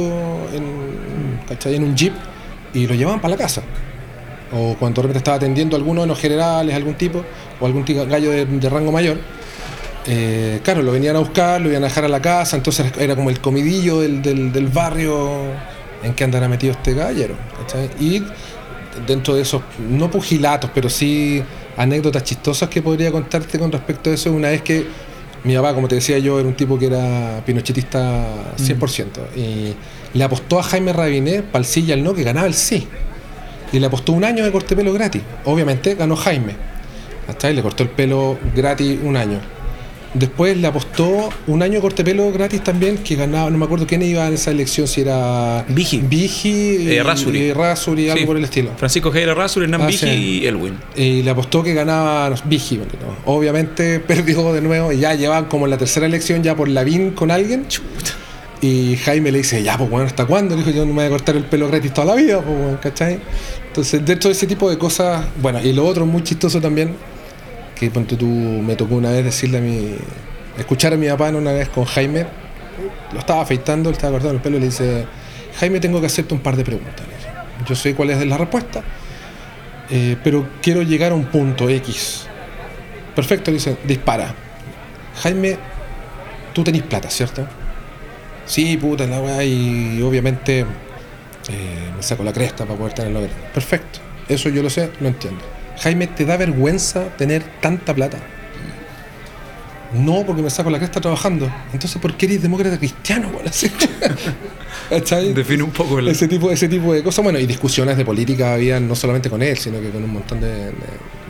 [0.55, 1.75] en, ¿cachai?
[1.77, 2.13] en un jeep
[2.75, 3.63] y lo llevaban para la casa.
[4.53, 7.25] O cuando de repente estaba atendiendo a alguno de los generales, algún tipo,
[7.59, 9.17] o algún gallo de, de rango mayor,
[10.07, 13.17] eh, claro, lo venían a buscar, lo iban a dejar a la casa, entonces era
[13.17, 15.29] como el comidillo del, del- del barrio
[16.05, 17.35] en que andará metido este gallero.
[17.61, 17.91] ¿cachai?
[17.99, 18.23] Y
[19.07, 21.43] dentro de esos, no pugilatos, pero sí
[21.77, 24.87] anécdotas chistosas que podría contarte con respecto a eso, una vez que
[25.45, 29.75] mi papá, como te decía yo, era un tipo que era pinochetista 100%, y
[30.17, 32.89] le apostó a Jaime Rabinet para el sí y al no, que ganaba el sí.
[33.73, 35.23] Y le apostó un año de corte pelo gratis.
[35.45, 36.55] Obviamente ganó Jaime.
[37.29, 39.41] Hasta ahí le cortó el pelo gratis un año.
[40.19, 43.65] Después le apostó un año de corte de pelo gratis también, que ganaba, no me
[43.67, 45.99] acuerdo quién iba en esa elección, si era Vigi.
[45.99, 47.39] Vigi Eh, Rasuri.
[47.41, 48.27] y Rasuri, algo Sí.
[48.27, 48.71] por el estilo.
[48.77, 50.41] Francisco Javier Arrasur, Hernán Ah, Vigi sí.
[50.43, 50.75] y Elwin.
[50.97, 52.77] Y le apostó que ganaba Vigi.
[52.79, 52.85] no.
[53.27, 57.11] Obviamente perdió de nuevo y ya llevaban como en la tercera elección ya por Lavín
[57.11, 57.67] con alguien.
[58.63, 60.57] Y Jaime le dice, ya, pues bueno, ¿hasta cuándo?
[60.57, 62.57] Le dijo, yo no me voy a cortar el pelo gratis toda la vida, pues
[62.59, 63.19] bueno, ¿cachai?
[63.67, 66.95] Entonces, dentro de ese tipo de cosas, bueno, y lo otro muy chistoso también,
[67.77, 69.95] que ponte tú, me tocó una vez decirle a mi,
[70.59, 72.27] escuchar a mi papá una vez con Jaime,
[73.13, 75.07] lo estaba afeitando, le estaba cortando el pelo y le dice,
[75.61, 77.07] Jaime, tengo que hacerte un par de preguntas.
[77.69, 78.83] Yo sé cuál es la respuesta,
[79.91, 82.27] eh, pero quiero llegar a un punto X.
[83.15, 84.35] Perfecto, le dice, dispara.
[85.23, 85.57] Jaime,
[86.53, 87.47] tú tenés plata, ¿cierto?
[88.47, 93.21] Sí, puta, la weá, y obviamente eh, me saco la cresta para poder tenerlo.
[93.53, 95.56] Perfecto, eso yo lo sé, lo entiendo.
[95.81, 98.19] Jaime, ¿te da vergüenza tener tanta plata?
[99.95, 101.51] No, porque me saco la cresta trabajando.
[101.73, 103.31] Entonces, ¿por qué eres demócrata cristiano?
[104.91, 105.33] ¿Cachai?
[105.33, 106.09] Define un poco el...
[106.09, 107.23] ese tipo, ese tipo de cosas.
[107.23, 110.41] Bueno, y discusiones de política había no solamente con él, sino que con un montón
[110.41, 110.73] de, de-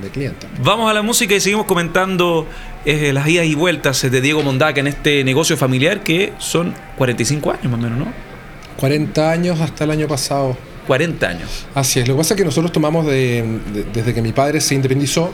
[0.02, 0.48] de clientes.
[0.62, 2.46] Vamos a la música y seguimos comentando
[2.84, 7.50] eh, las idas y vueltas de Diego Mondaca en este negocio familiar que son 45
[7.52, 8.06] años más o menos, ¿no?
[8.76, 10.56] 40 años hasta el año pasado.
[10.86, 11.66] 40 años.
[11.74, 12.08] Así es.
[12.08, 15.30] Lo que pasa es que nosotros tomamos de, de- desde que mi padre se independizó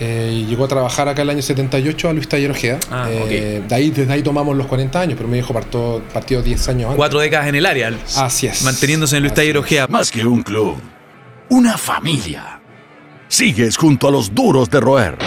[0.00, 2.78] eh, y llegó a trabajar acá el año 78 a Luis Taller Ojeda.
[2.90, 6.42] Ah, Eh, de ahí, desde ahí tomamos los 40 años, pero mi hijo partió, partió
[6.42, 6.96] 10 años antes.
[6.96, 7.90] Cuatro décadas en el área.
[8.16, 8.62] Así es.
[8.62, 9.62] Manteniéndose en Luis Así Taller es.
[9.62, 9.86] Ojea.
[9.88, 10.76] Más que un club,
[11.48, 12.60] una familia.
[13.28, 15.18] Sigues junto a los duros de roer.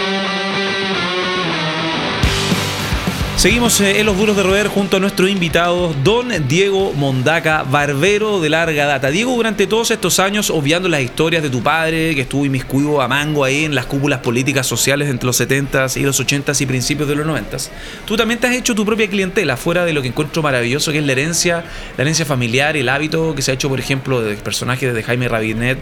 [3.40, 8.42] Seguimos eh, en los duros de roer junto a nuestro invitado, don Diego Mondaca, barbero
[8.42, 9.12] de larga data.
[9.12, 13.08] Diego, durante todos estos años, obviando las historias de tu padre, que estuvo inmiscuido a
[13.08, 17.08] mango ahí en las cúpulas políticas sociales entre los 70s y los 80s y principios
[17.08, 17.70] de los 90s,
[18.04, 20.98] tú también te has hecho tu propia clientela, fuera de lo que encuentro maravilloso, que
[20.98, 21.64] es la herencia,
[21.96, 25.30] la herencia familiar, el hábito que se ha hecho, por ejemplo, de personajes de Jaime
[25.30, 25.80] Rabinet,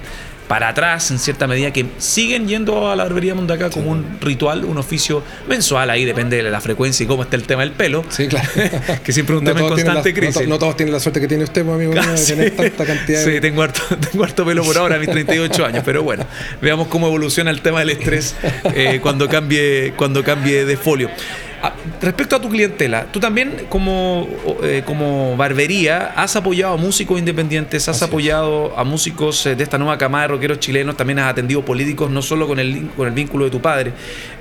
[0.48, 4.66] para atrás en cierta medida que siguen yendo a la barbería Mondaca como un ritual,
[4.66, 8.06] un oficio mensual, ahí depende de la frecuencia y cómo está el tema del pelo.
[8.10, 8.50] Sí, claro.
[9.04, 10.48] que siempre es un tema en constante crisis.
[10.48, 13.24] No, todos tienen la suerte que tiene usted, pues, amigo mío, de tener tanta cantidad
[13.24, 13.82] Sí, tengo, harto,
[14.12, 16.26] tengo harto pelo por ahora a mis 38 años, pero bueno,
[16.62, 18.36] veamos cómo evoluciona el tema del estrés
[18.74, 21.10] eh, cuando, cambie, cuando cambie de folio.
[21.60, 24.28] Ah, respecto a tu clientela, tú también como,
[24.62, 29.80] eh, como barbería has apoyado a músicos independientes, has apoyado a músicos eh, de esta
[29.80, 33.14] nueva camada de rockeros chilenos, también has atendido políticos, no solo con el, con el
[33.14, 33.94] vínculo de tu padre.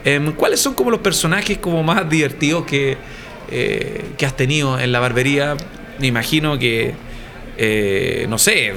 [0.05, 2.99] Em, ¿Cuáles son como los personajes como más divertidos que,
[3.51, 5.57] eh, que has tenido en la barbería?
[5.99, 6.95] Me imagino que,
[8.29, 8.75] no sé,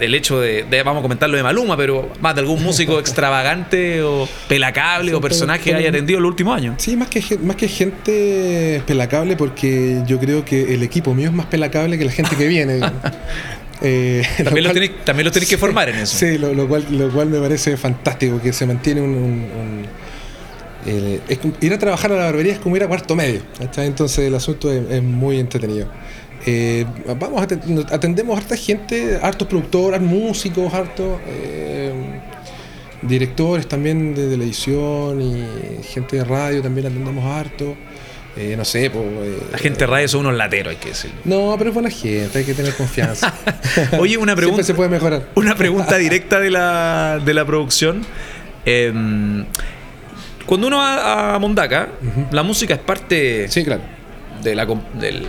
[0.00, 4.02] el hecho de, vamos a comentar lo de Maluma, pero más de algún músico extravagante
[4.02, 6.74] o pelacable o personaje que haya atendido el último año.
[6.78, 11.34] Sí, más que, más que gente pelacable, porque yo creo que el equipo mío es
[11.34, 12.80] más pelacable que la gente que viene.
[13.86, 16.16] Eh, también, lo tenés, también, lo tenés, que formar en eso.
[16.16, 19.84] Sí, lo, cual, lo cual me parece fantástico, que se mantiene un...
[21.60, 23.42] ir a trabajar a la barbería es como ir a cuarto medio.
[23.76, 25.88] Entonces el asunto es muy entretenido.
[26.46, 26.84] Eh,
[27.18, 27.42] vamos,
[27.90, 31.92] atendemos a harta gente, hartos productores, músicos, hartos eh,
[33.00, 37.74] directores también de televisión y gente de radio también atendemos harto.
[38.36, 39.06] Eh, no sé, pues,
[39.52, 41.16] La gente de radio son unos lateros, hay que decirlo.
[41.24, 43.32] No, pero es buena gente, hay que tener confianza.
[43.98, 44.62] Oye, una pregunta.
[44.62, 45.28] Siempre se puede mejorar.
[45.36, 48.04] Una pregunta directa de la, de la producción.
[48.64, 49.44] Em,
[50.46, 51.90] cuando uno va a Mondaca,
[52.32, 53.48] la música es parte.
[53.48, 53.82] Sí, claro.
[54.42, 55.28] De la, del,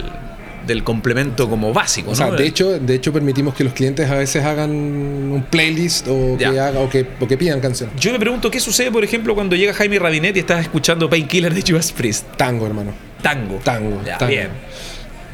[0.66, 2.12] del complemento como básico.
[2.12, 6.08] O sea, de hecho, de hecho permitimos que los clientes a veces hagan un playlist
[6.08, 7.96] o que, haga, o que, o que, pidan canciones.
[8.00, 11.54] Yo me pregunto qué sucede, por ejemplo, cuando llega Jaime Rabinet y estás escuchando Painkiller
[11.54, 12.26] de Judas Priest.
[12.38, 12.92] Tango, hermano.
[13.22, 13.60] Tango.
[13.64, 14.02] Tango.
[14.18, 14.28] tango.
[14.28, 14.50] Bien.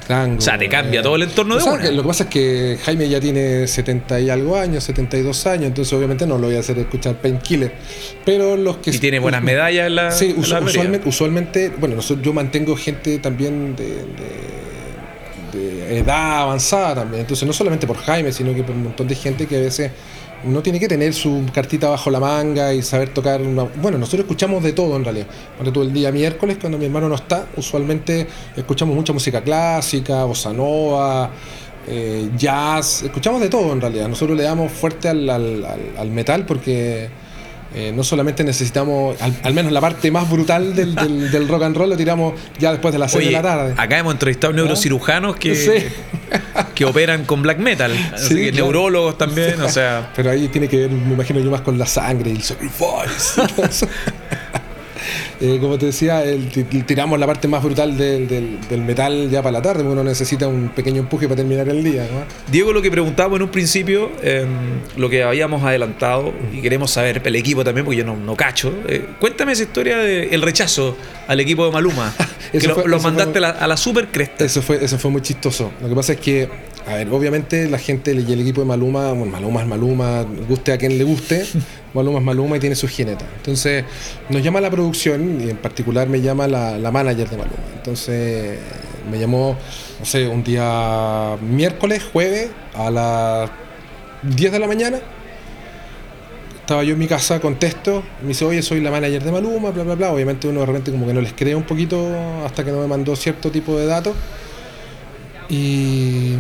[0.07, 1.91] Tango, o sea, te cambia eh, todo el entorno de una.
[1.91, 5.93] lo que pasa es que Jaime ya tiene 70 y algo años, 72 años, entonces
[5.93, 7.71] obviamente no lo voy a hacer escuchar Painkiller.
[8.25, 8.89] Pero los que...
[8.89, 10.11] Y tiene buenas medallas en la...
[10.11, 14.70] Sí, usualmente, usualmente, bueno, yo mantengo gente también de de
[15.91, 17.21] edad avanzada también.
[17.21, 19.91] Entonces, no solamente por Jaime, sino que por un montón de gente que a veces
[20.43, 23.63] no tiene que tener su cartita bajo la manga y saber tocar una...
[23.63, 25.27] Bueno, nosotros escuchamos de todo en realidad.
[25.55, 30.23] Cuando todo el día miércoles, cuando mi hermano no está, usualmente escuchamos mucha música clásica,
[30.23, 31.29] bossa nova,
[31.87, 34.07] eh, jazz, escuchamos de todo en realidad.
[34.07, 37.09] Nosotros le damos fuerte al, al metal porque
[37.73, 40.95] eh, no solamente necesitamos, al, menos la parte más brutal del,
[41.31, 43.73] del, rock and roll lo tiramos ya después de las 6 de la tarde.
[43.77, 45.89] Acá hemos entrevistado neurocirujanos que,
[46.75, 47.91] que operan con black metal,
[48.53, 50.11] neurólogos también, o sea.
[50.15, 53.41] Pero ahí tiene que ver, me imagino yo, más con la sangre y el sacrifice.
[55.39, 56.23] Eh, como te decía,
[56.85, 60.69] tiramos la parte más brutal del, metal ya para la tarde, porque uno necesita un
[60.69, 62.07] pequeño empuje para terminar el día.
[62.51, 64.47] Diego, lo que preguntábamos en un principio, em,
[64.97, 69.05] lo que habíamos adelantado, y queremos saber, el equipo también, porque yo no, cacho, eh,
[69.19, 70.97] cuéntame esa historia del rechazo
[71.27, 72.13] al equipo de Maluma,
[72.51, 74.45] que lo, mandaste a, la, super cresta.
[74.45, 75.71] Eso fue, eso fue muy chistoso.
[75.81, 76.49] Lo que pasa es que
[76.87, 80.73] a ver, obviamente la gente y el equipo de Maluma, bueno, Maluma es Maluma, guste
[80.73, 81.45] a quien le guste,
[81.93, 83.25] Maluma es Maluma y tiene su jineta.
[83.37, 83.85] Entonces,
[84.29, 87.57] nos llama la producción y en particular me llama la, manager de Maluma.
[87.75, 88.59] Entonces,
[89.09, 89.57] me llamó,
[89.99, 93.49] no sé, un día miércoles, jueves, a las
[94.23, 94.99] 10 de la mañana.
[96.61, 99.83] Estaba yo en mi casa, contesto, me dice, oye, soy la manager de Maluma, bla,
[99.83, 100.11] bla, bla.
[100.11, 102.07] Obviamente uno de repente como que no les cree un poquito
[102.45, 104.15] hasta que no me mandó cierto tipo de datos.
[105.49, 106.35] Y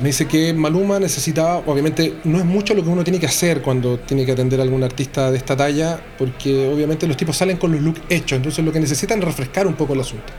[0.00, 3.60] me dice que Maluma necesitaba, obviamente no es mucho lo que uno tiene que hacer
[3.60, 7.58] cuando tiene que atender a algún artista de esta talla, porque obviamente los tipos salen
[7.58, 10.32] con los looks hechos, entonces lo que necesitan es refrescar un poco el asunto.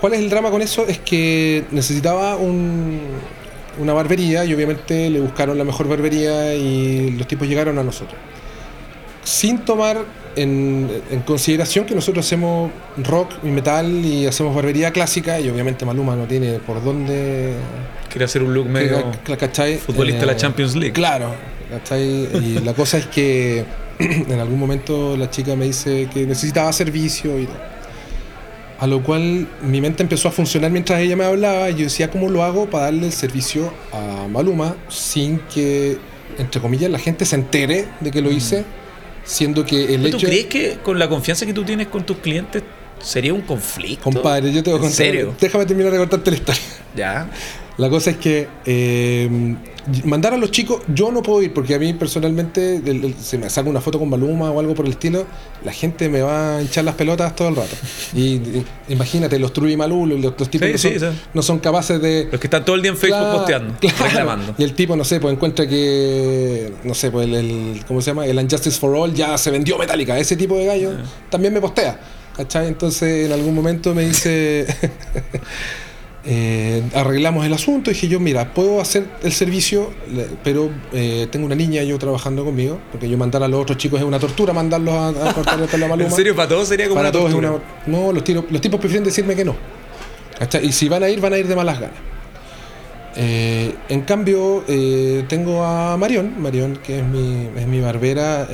[0.00, 0.86] ¿Cuál es el drama con eso?
[0.86, 7.48] Es que necesitaba una barbería y obviamente le buscaron la mejor barbería y los tipos
[7.48, 8.18] llegaron a nosotros.
[9.24, 10.04] Sin tomar
[10.36, 10.88] en,
[11.26, 16.24] consideración que nosotros hacemos rock y metal y hacemos barbería clásica y obviamente Maluma no
[16.24, 17.54] tiene por dónde...
[18.08, 19.12] Quiere hacer un look medio
[19.78, 20.92] futbolista de la eh, Champions League.
[20.92, 21.34] Claro,
[22.42, 23.64] Y la cosa es que
[23.98, 27.48] en algún momento la chica me dice que necesitaba servicio y
[28.78, 32.10] A lo cual mi mente empezó a funcionar mientras ella me hablaba y yo decía,
[32.10, 35.98] ¿cómo lo hago para darle el servicio a Maluma sin que,
[36.38, 38.34] entre comillas, la gente se entere de que lo mm.
[39.24, 42.62] Siendo que el ¿Tú crees que con la confianza que tú tienes con tus clientes
[43.02, 44.04] Sería un conflicto.
[44.04, 44.96] Compadre, yo te voy a ¿En contar.
[44.96, 45.34] serio?
[45.40, 46.62] Déjame terminar de contarte la historia.
[46.94, 47.30] Ya.
[47.80, 49.56] La cosa es que eh,
[50.04, 53.38] mandar a los chicos, yo no puedo ir porque a mí personalmente el- el- se
[53.38, 55.26] me saca una foto con Maluma o algo por el estilo,
[55.64, 57.74] la gente me va a hinchar las pelotas todo el rato.
[58.14, 61.20] Y, y imagínate, los True y Malú, los, los tipos Sí, no, sí, son, sí.
[61.32, 62.28] no son capaces de...
[62.30, 63.96] Los que están todo el día en Facebook Claro, posteando, claro.
[64.04, 64.54] reclamando.
[64.58, 68.10] Y el tipo, no sé, pues encuentra que, no sé, pues el, el- ¿cómo se
[68.10, 68.26] llama?
[68.26, 70.18] El Unjustice for All ya se vendió Metallica.
[70.18, 70.92] Ese tipo de gallo
[71.30, 71.98] también me postea.
[72.36, 72.68] ¿Cachai?
[72.68, 74.66] Entonces en algún momento me dice,
[76.24, 77.90] eh, arreglamos el asunto.
[77.90, 79.90] Y dije yo, mira, puedo hacer el servicio,
[80.44, 84.00] pero eh, tengo una niña yo trabajando conmigo, porque yo mandar a los otros chicos
[84.00, 86.08] es una tortura, mandarlos a, a cortar el pelo a Maluma.
[86.10, 87.62] En serio, para todos sería como Para una todos es tortura.
[87.86, 89.56] una- No, los, tiros- los tipos prefieren decirme que no.
[90.38, 90.66] ¿Cachai?
[90.66, 91.96] Y si van a ir, van a ir de malas ganas.
[93.16, 94.64] Eh, en cambio,
[95.28, 98.46] tengo a Marión, Marión que es mi, es mi barbera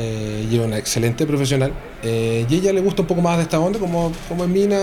[0.50, 1.72] y una excelente profesional.
[2.07, 4.79] Eh, y ella le gusta un poco más de esta onda, como, como en Mina,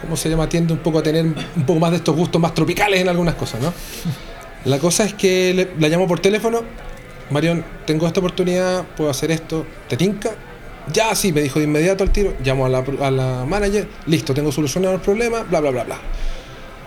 [0.00, 2.54] como se llama, tiende un poco a tener un poco más de estos gustos más
[2.54, 3.72] tropicales en algunas cosas, ¿no?
[4.64, 6.62] La cosa es que la llamo por teléfono,
[7.30, 10.30] Marión, tengo esta oportunidad, puedo hacer esto, ¿te tinca?
[10.92, 14.32] Ya, sí, me dijo de inmediato al tiro, llamo a la, a la manager, listo,
[14.32, 15.98] tengo solucionado el problema, bla, bla, bla, bla.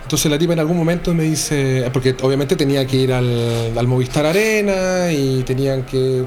[0.03, 3.87] Entonces la tipa en algún momento me dice, porque obviamente tenía que ir al, al
[3.87, 6.25] Movistar Arena y tenían que,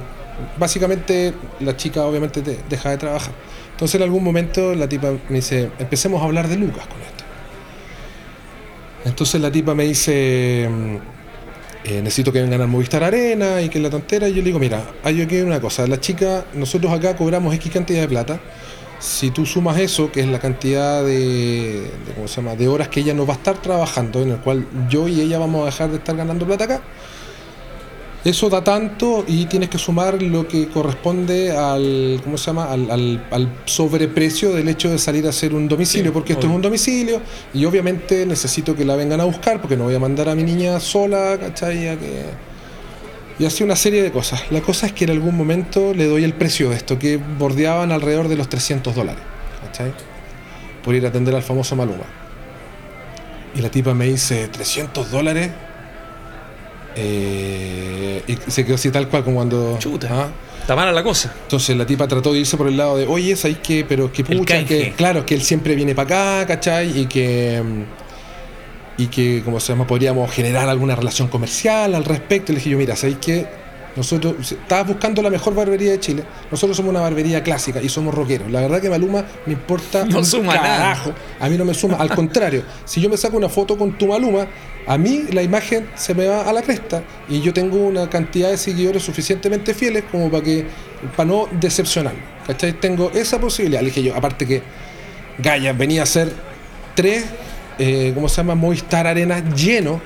[0.59, 3.33] básicamente la chica obviamente de- deja de trabajar.
[3.73, 7.25] Entonces en algún momento la tipa me dice, empecemos a hablar de Lucas con esto.
[9.05, 10.97] Entonces la tipa me dice, mm,
[11.85, 14.29] eh, necesito que vengan al Movistar Arena y que la tontera.
[14.29, 17.71] Y yo le digo, mira, hay aquí una cosa, la chica, nosotros acá cobramos X
[17.73, 18.41] cantidad de plata.
[19.01, 22.55] Si tú sumas eso, que es la cantidad de, de, ¿cómo se llama?
[22.55, 25.39] de horas que ella no va a estar trabajando, en el cual yo y ella
[25.39, 26.81] vamos a dejar de estar ganando plata acá,
[28.25, 32.73] eso da tanto y tienes que sumar lo que corresponde al, ¿cómo se llama?
[32.73, 36.47] Al, al- al sobreprecio del hecho de salir a hacer un domicilio, Sí, porque esto
[36.47, 37.21] es un domicilio
[37.53, 40.43] y obviamente necesito que la vengan a buscar porque no voy a mandar a mi
[40.43, 41.89] niña sola, ¿cachai?
[41.89, 42.25] A que...
[43.39, 44.43] Y así una serie de cosas.
[44.51, 47.91] La cosa es que en algún momento le doy el precio de esto, que bordeaban
[47.93, 49.23] alrededor de los 300 dólares,
[49.67, 49.93] ¿cachai?
[50.85, 52.05] Por ir a atender al famoso Maluma.
[53.57, 55.51] Y la tipa me dice, ¿300 dólares?
[56.97, 59.77] Eh, y se quedó así tal cual como cuando...
[59.79, 60.09] Chuta.
[60.11, 60.29] ¿ah?
[60.61, 61.35] Está mala la cosa.
[61.43, 63.85] Entonces la tipa trató de irse por el lado de, oye, ¿sabéis qué?
[63.87, 67.01] Pero que pucha, que claro, que él siempre viene para acá, ¿cachai?
[67.01, 67.63] Y que,
[68.97, 72.53] y que, como se llama, podríamos generar alguna relación comercial al respecto.
[72.53, 73.64] Y le dije yo, mira, ¿sabéis qué?
[73.97, 76.25] Nosotros, estabas buscando la mejor barbería de Chile.
[76.51, 78.51] Nosotros somos una barbería clásica y somos rockeros.
[78.51, 80.77] La verdad que Maluma me importa No un suma nada.
[80.79, 81.13] carajo.
[81.41, 81.97] A mí no me suma.
[81.97, 84.47] Al contrario, si yo me saco una foto con tu Maluma,
[84.87, 88.51] a mí la imagen se me va a la cresta y yo tengo una cantidad
[88.51, 90.67] de seguidores suficientemente fieles como para que
[91.17, 92.15] para no decepcionar.
[92.47, 92.73] ¿Cachai?
[92.75, 93.81] Tengo esa posibilidad.
[93.81, 94.63] Le dije yo, aparte que
[95.39, 96.33] Gaya venía a ser
[96.95, 97.25] tres,
[97.79, 98.55] eh, ¿cómo se llama?
[98.55, 100.01] Movistar Arena lleno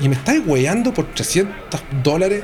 [0.00, 2.42] y me estáis weyando por 300 dólares.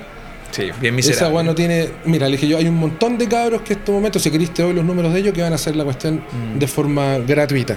[0.50, 1.34] Sí, bien Esa miserable.
[1.37, 1.88] weá no tiene.
[2.04, 4.62] Mira, le dije yo, hay un montón de cabros que en estos momentos, si queriste
[4.62, 6.16] hoy los números de ellos, que van a hacer la cuestión
[6.54, 6.58] Mm.
[6.58, 7.76] de forma gratuita.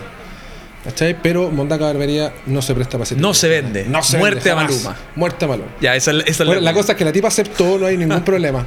[0.83, 1.15] ¿Cachai?
[1.21, 3.85] Pero Mondaca Barbería no se presta para ese No se de vende.
[3.87, 4.55] No se Muerte vende, a.
[4.55, 4.97] Maluma.
[5.15, 5.69] Muerte a Maluma.
[5.79, 8.21] Ya, esa, es- esa Bueno, la cosa es que la tipa aceptó, no hay ningún
[8.25, 8.65] problema.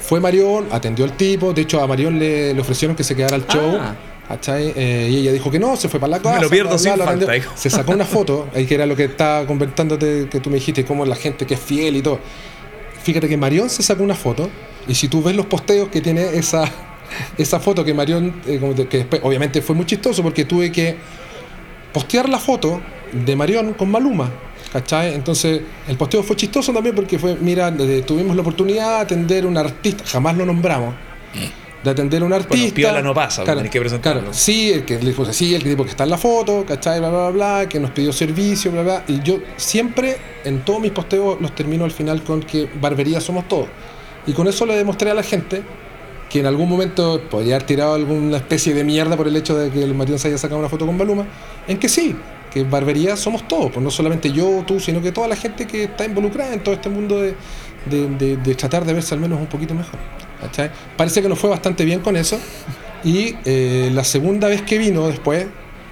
[0.00, 3.36] Fue Marión, atendió al tipo, de hecho a Marión le, le ofrecieron que se quedara
[3.36, 3.78] al show.
[3.80, 3.94] Ah.
[4.48, 6.40] Eh, y ella dijo que no, se fue para la casa.
[6.40, 7.56] lo pierdo bla, bla, sin lo falta.
[7.56, 10.84] Se sacó una foto, ahí que era lo que estaba convertándote, que tú me dijiste,
[10.84, 12.20] como la gente que es fiel y todo.
[13.02, 14.50] Fíjate que Marión se sacó una foto,
[14.86, 16.64] y si tú ves los posteos que tiene esa,
[17.38, 20.96] esa foto que Marión, eh, que después obviamente fue muy chistoso porque tuve que
[21.92, 22.80] postear la foto
[23.12, 24.30] de Marión con Maluma.
[24.72, 25.14] ¿Cachai?
[25.14, 27.74] Entonces, el posteo fue chistoso también porque fue, mira,
[28.06, 30.94] tuvimos la oportunidad de atender a un artista, jamás lo nombramos,
[31.82, 32.74] de atender a un artista.
[32.74, 34.20] piola no pasa, tenés que presentarlo.
[34.22, 37.00] claro, sí, el que le dijo, sí, el tipo que está en la foto, ¿cachai?
[37.00, 39.04] Bla, bla, bla, bla, que nos pidió servicio, bla, bla.
[39.08, 43.48] Y yo siempre, en todos mis posteos, los termino al final con que barbería somos
[43.48, 43.68] todos.
[44.26, 45.62] Y con eso le demostré a la gente
[46.28, 49.70] que en algún momento podría haber tirado alguna especie de mierda por el hecho de
[49.70, 51.26] que el Marión se haya sacado una foto con Baluma,
[51.66, 52.14] en que sí,
[52.52, 55.84] que barbería somos todos, pues no solamente yo, tú, sino que toda la gente que
[55.84, 57.34] está involucrada en todo este mundo de,
[57.86, 59.98] de- de- de tratar de verse al menos un poquito mejor.
[60.40, 60.70] ¿Cachai?
[60.96, 62.38] Parece que nos fue bastante bien con eso.
[63.04, 65.46] Y eh, la segunda vez que vino después,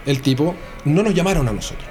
[0.06, 1.86] el tipo, no nos llamaron a nosotros.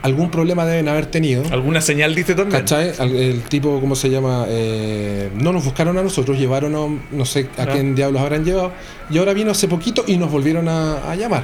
[0.00, 1.42] Algún problema deben haber tenido.
[1.50, 2.60] ¿Alguna señal diste también?
[2.60, 2.92] ¿Cachai?
[3.00, 4.46] El tipo, ¿cómo se llama?
[4.48, 7.72] Eh, no nos buscaron a nosotros, llevaron a, no sé a Ya.
[7.72, 8.72] quién diablos habrán llevado,
[9.10, 11.42] y ahora vino hace poquito y nos volvieron a, a llamar.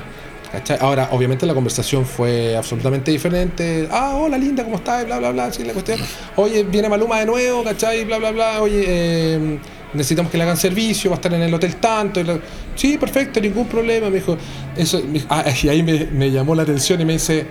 [0.53, 0.79] ¿cachai?
[0.81, 3.89] Ahora, obviamente la conversación fue absolutamente diferente.
[3.91, 5.05] Ah, hola linda, ¿cómo estás?
[5.05, 5.99] Bla, bla, bla, sí, la cuestión.
[6.37, 8.05] Oye, viene Maluma de nuevo, ¿cachai?
[8.05, 8.63] Bla, bla, bla.
[8.63, 9.59] Oye, eh,
[9.95, 12.21] necesitamos que le hagan servicio, va a estar en el hotel tanto.
[12.21, 12.39] Y la-
[12.75, 14.37] sí, perfecto, ningún problema, me dijo.
[14.77, 17.47] Eso, ah, y ahí me, me llamó la atención y me dice,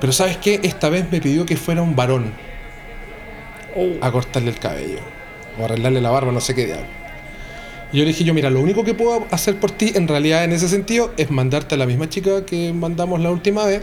[0.00, 0.60] pero ¿sabes qué?
[0.62, 2.32] Esta vez me pidió que fuera un varón
[4.00, 4.98] a cortarle el cabello
[5.58, 6.86] o arreglarle la barba, no sé qué diablo.
[7.92, 10.44] Y yo le dije, yo mira, lo único que puedo hacer por ti en realidad
[10.44, 13.82] en ese sentido es mandarte a la misma chica que mandamos la última vez,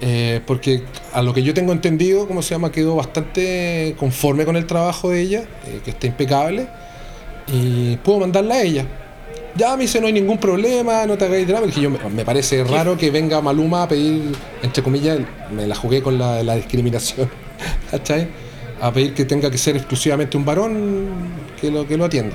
[0.00, 4.56] eh, porque a lo que yo tengo entendido, como se llama, quedó bastante conforme con
[4.56, 6.68] el trabajo de ella, eh, que está impecable,
[7.48, 8.86] y puedo mandarla a ella.
[9.54, 11.66] Ya me dice, no hay ningún problema, no te hagáis drama.
[11.66, 15.18] Dije yo, me, me parece raro que venga Maluma a pedir, entre comillas,
[15.54, 17.28] me la jugué con la, la discriminación,
[17.90, 18.28] ¿cachai?
[18.80, 21.06] A pedir que tenga que ser exclusivamente un varón
[21.60, 22.34] que lo, que lo atienda.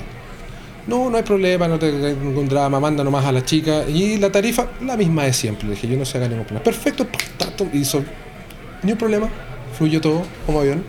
[0.86, 3.84] No, no hay problema, no te hagáis ningún drama, manda nomás a la chica.
[3.86, 5.68] Y la tarifa, la misma de siempre.
[5.68, 6.64] Le dije, yo no se haga ningún problema.
[6.64, 8.02] Perfecto, tato, hizo.
[8.82, 9.28] Ni un problema,
[9.76, 10.82] fluyó todo como avión.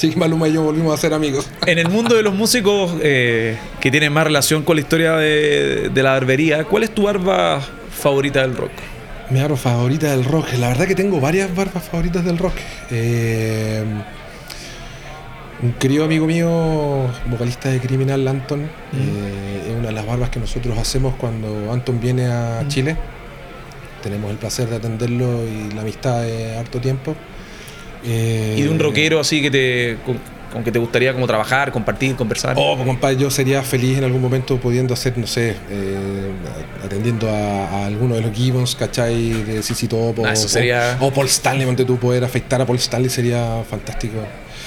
[0.00, 1.48] Que Maluma y yo volvimos a ser amigos.
[1.66, 5.90] En el mundo de los músicos eh, que tienen más relación con la historia de,
[5.92, 8.72] de la barbería, ¿cuál es tu barba favorita del rock?
[9.30, 10.52] Mi barba favorita del rock.
[10.58, 12.54] La verdad que tengo varias barbas favoritas del rock.
[12.90, 13.84] Eh,
[15.62, 18.60] un querido amigo mío, vocalista de Criminal, Anton,
[18.92, 22.96] eh, es una de las barbas que nosotros hacemos cuando Anton viene a Chile.
[24.02, 27.16] Tenemos el placer de atenderlo y la amistad de harto tiempo.
[28.04, 30.18] Eh, Y de un rockero así que te, con,
[30.52, 32.54] con que te gustaría como trabajar, compartir, conversar.
[32.58, 36.30] Oh, pues, compadre, yo sería feliz en algún momento pudiendo hacer, no sé, eh,
[36.84, 39.32] atendiendo a, a alguno de los Gibbons, ¿cachai?
[39.44, 42.60] De CC Top o, Ah, eso sería- o, o Paul Stanley, donde tú poder afectar
[42.60, 44.14] a Paul Stanley sería fantástico.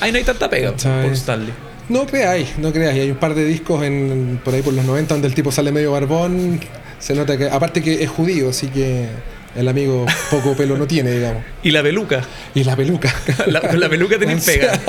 [0.02, 1.04] Ahí no hay tanta pega, ¿Cachai?
[1.04, 1.54] por Stanley.
[1.90, 3.00] No creáis, no creáis.
[3.02, 5.72] Hay un par de discos en, por ahí por los 90 donde el tipo sale
[5.72, 6.60] medio barbón.
[7.00, 9.08] Se nota que, aparte que es judío, así que
[9.56, 11.44] el amigo poco pelo no tiene, digamos.
[11.64, 12.22] Y la peluca.
[12.54, 13.14] Y la peluca.
[13.48, 14.80] La, peluca tenés pega.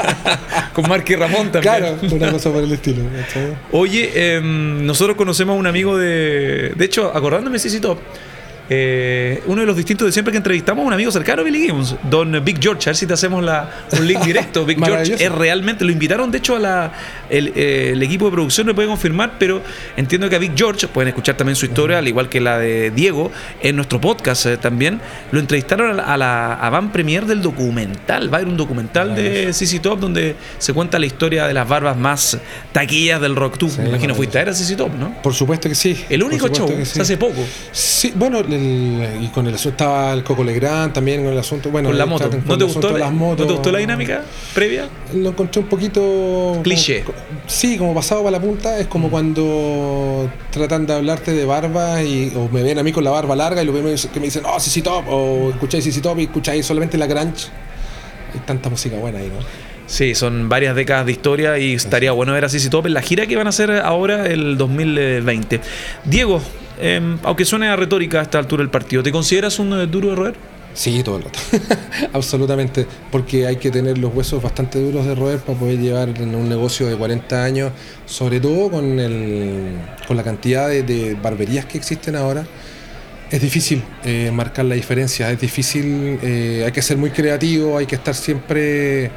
[0.72, 1.74] con Marky Ramón también.
[1.74, 3.02] Claro, una cosa por el estilo.
[3.72, 6.72] Oye, em, nosotros conocemos a un amigo de.
[6.76, 7.98] De hecho, acordándome, top.
[8.72, 12.40] Eh, uno de los distintos de siempre que entrevistamos, un amigo cercano Billy Gibbons, don
[12.44, 12.88] Big George.
[12.88, 14.64] A ver si te hacemos la, un link directo.
[14.70, 15.84] Big George es realmente.
[15.84, 16.92] Lo invitaron, de hecho, a la,
[17.28, 19.60] el, eh, el equipo de producción, me puede confirmar, pero
[19.96, 22.92] entiendo que a Big George, pueden escuchar también su historia, al igual que la de
[22.92, 25.00] Diego, en nuestro podcast eh, también.
[25.32, 28.32] Lo entrevistaron a la, a la a van premier del documental.
[28.32, 31.68] Va a haber un documental de CC Top donde se cuenta la historia de las
[31.68, 32.38] barbas más
[32.72, 33.58] taquillas del rock.
[33.58, 35.20] Tú, Sí, me imagino, fuiste a ver a CC Top, ¿no?
[35.22, 36.04] Por supuesto que sí.
[36.08, 37.44] El único show, se hace poco.
[37.72, 41.70] Sí, bueno, el- y con el asunto estaba el Coco Legrand también con el asunto.
[41.70, 42.30] Bueno, con la moto.
[42.46, 43.46] ¿No te, gustó, la- las ¿No motos.
[43.46, 44.22] te gustó la dinámica
[44.54, 44.88] previa?
[45.14, 46.60] Lo encontré un poquito.
[46.62, 47.02] Cliché.
[47.02, 48.78] como- sí, como pasado para la punta.
[48.78, 53.04] Es como cuando tratan de hablarte de barba y, o me ven a mí con
[53.04, 56.00] la barba larga y lo ven que me dicen, oh, CC Top, o escucháis CC
[56.00, 57.48] Top y escucháis solamente la grunge.
[58.34, 59.44] Hay tanta música buena ahí, ¿no?
[59.86, 63.02] Sí, son varias décadas de historia y estaría bueno ver a CC Top en la
[63.02, 65.60] gira que van a hacer ahora el 2020.
[66.04, 66.40] Diego,
[66.80, 70.10] em, aunque suene a retórica a esta altura del partido, ¿te consideras un eh, duro
[70.10, 70.34] de roer?
[70.72, 71.38] Sí, todo el rato.
[72.12, 72.86] Absolutamente.
[73.10, 76.48] Porque hay que tener los huesos bastante duros de roer para poder llevar en un
[76.48, 77.72] negocio de 40 años,
[78.06, 82.46] sobre todo con, el, con la cantidad de, de barberías que existen ahora.
[83.30, 87.86] Es difícil eh, marcar la diferencia, es difícil, eh, hay que ser muy creativo, hay
[87.86, 89.12] que estar siempre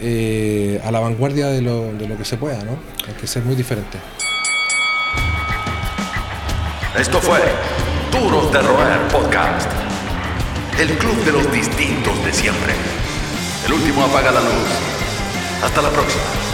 [0.00, 2.78] eh, a la vanguardia de lo, de lo que se pueda, ¿no?
[3.06, 3.98] Hay que ser muy diferente.
[6.98, 7.40] Esto fue
[8.12, 9.68] Duros de Roer Podcast.
[10.78, 12.72] El club de los distintos de siempre.
[13.66, 14.68] El último apaga la luz.
[15.64, 16.53] Hasta la próxima.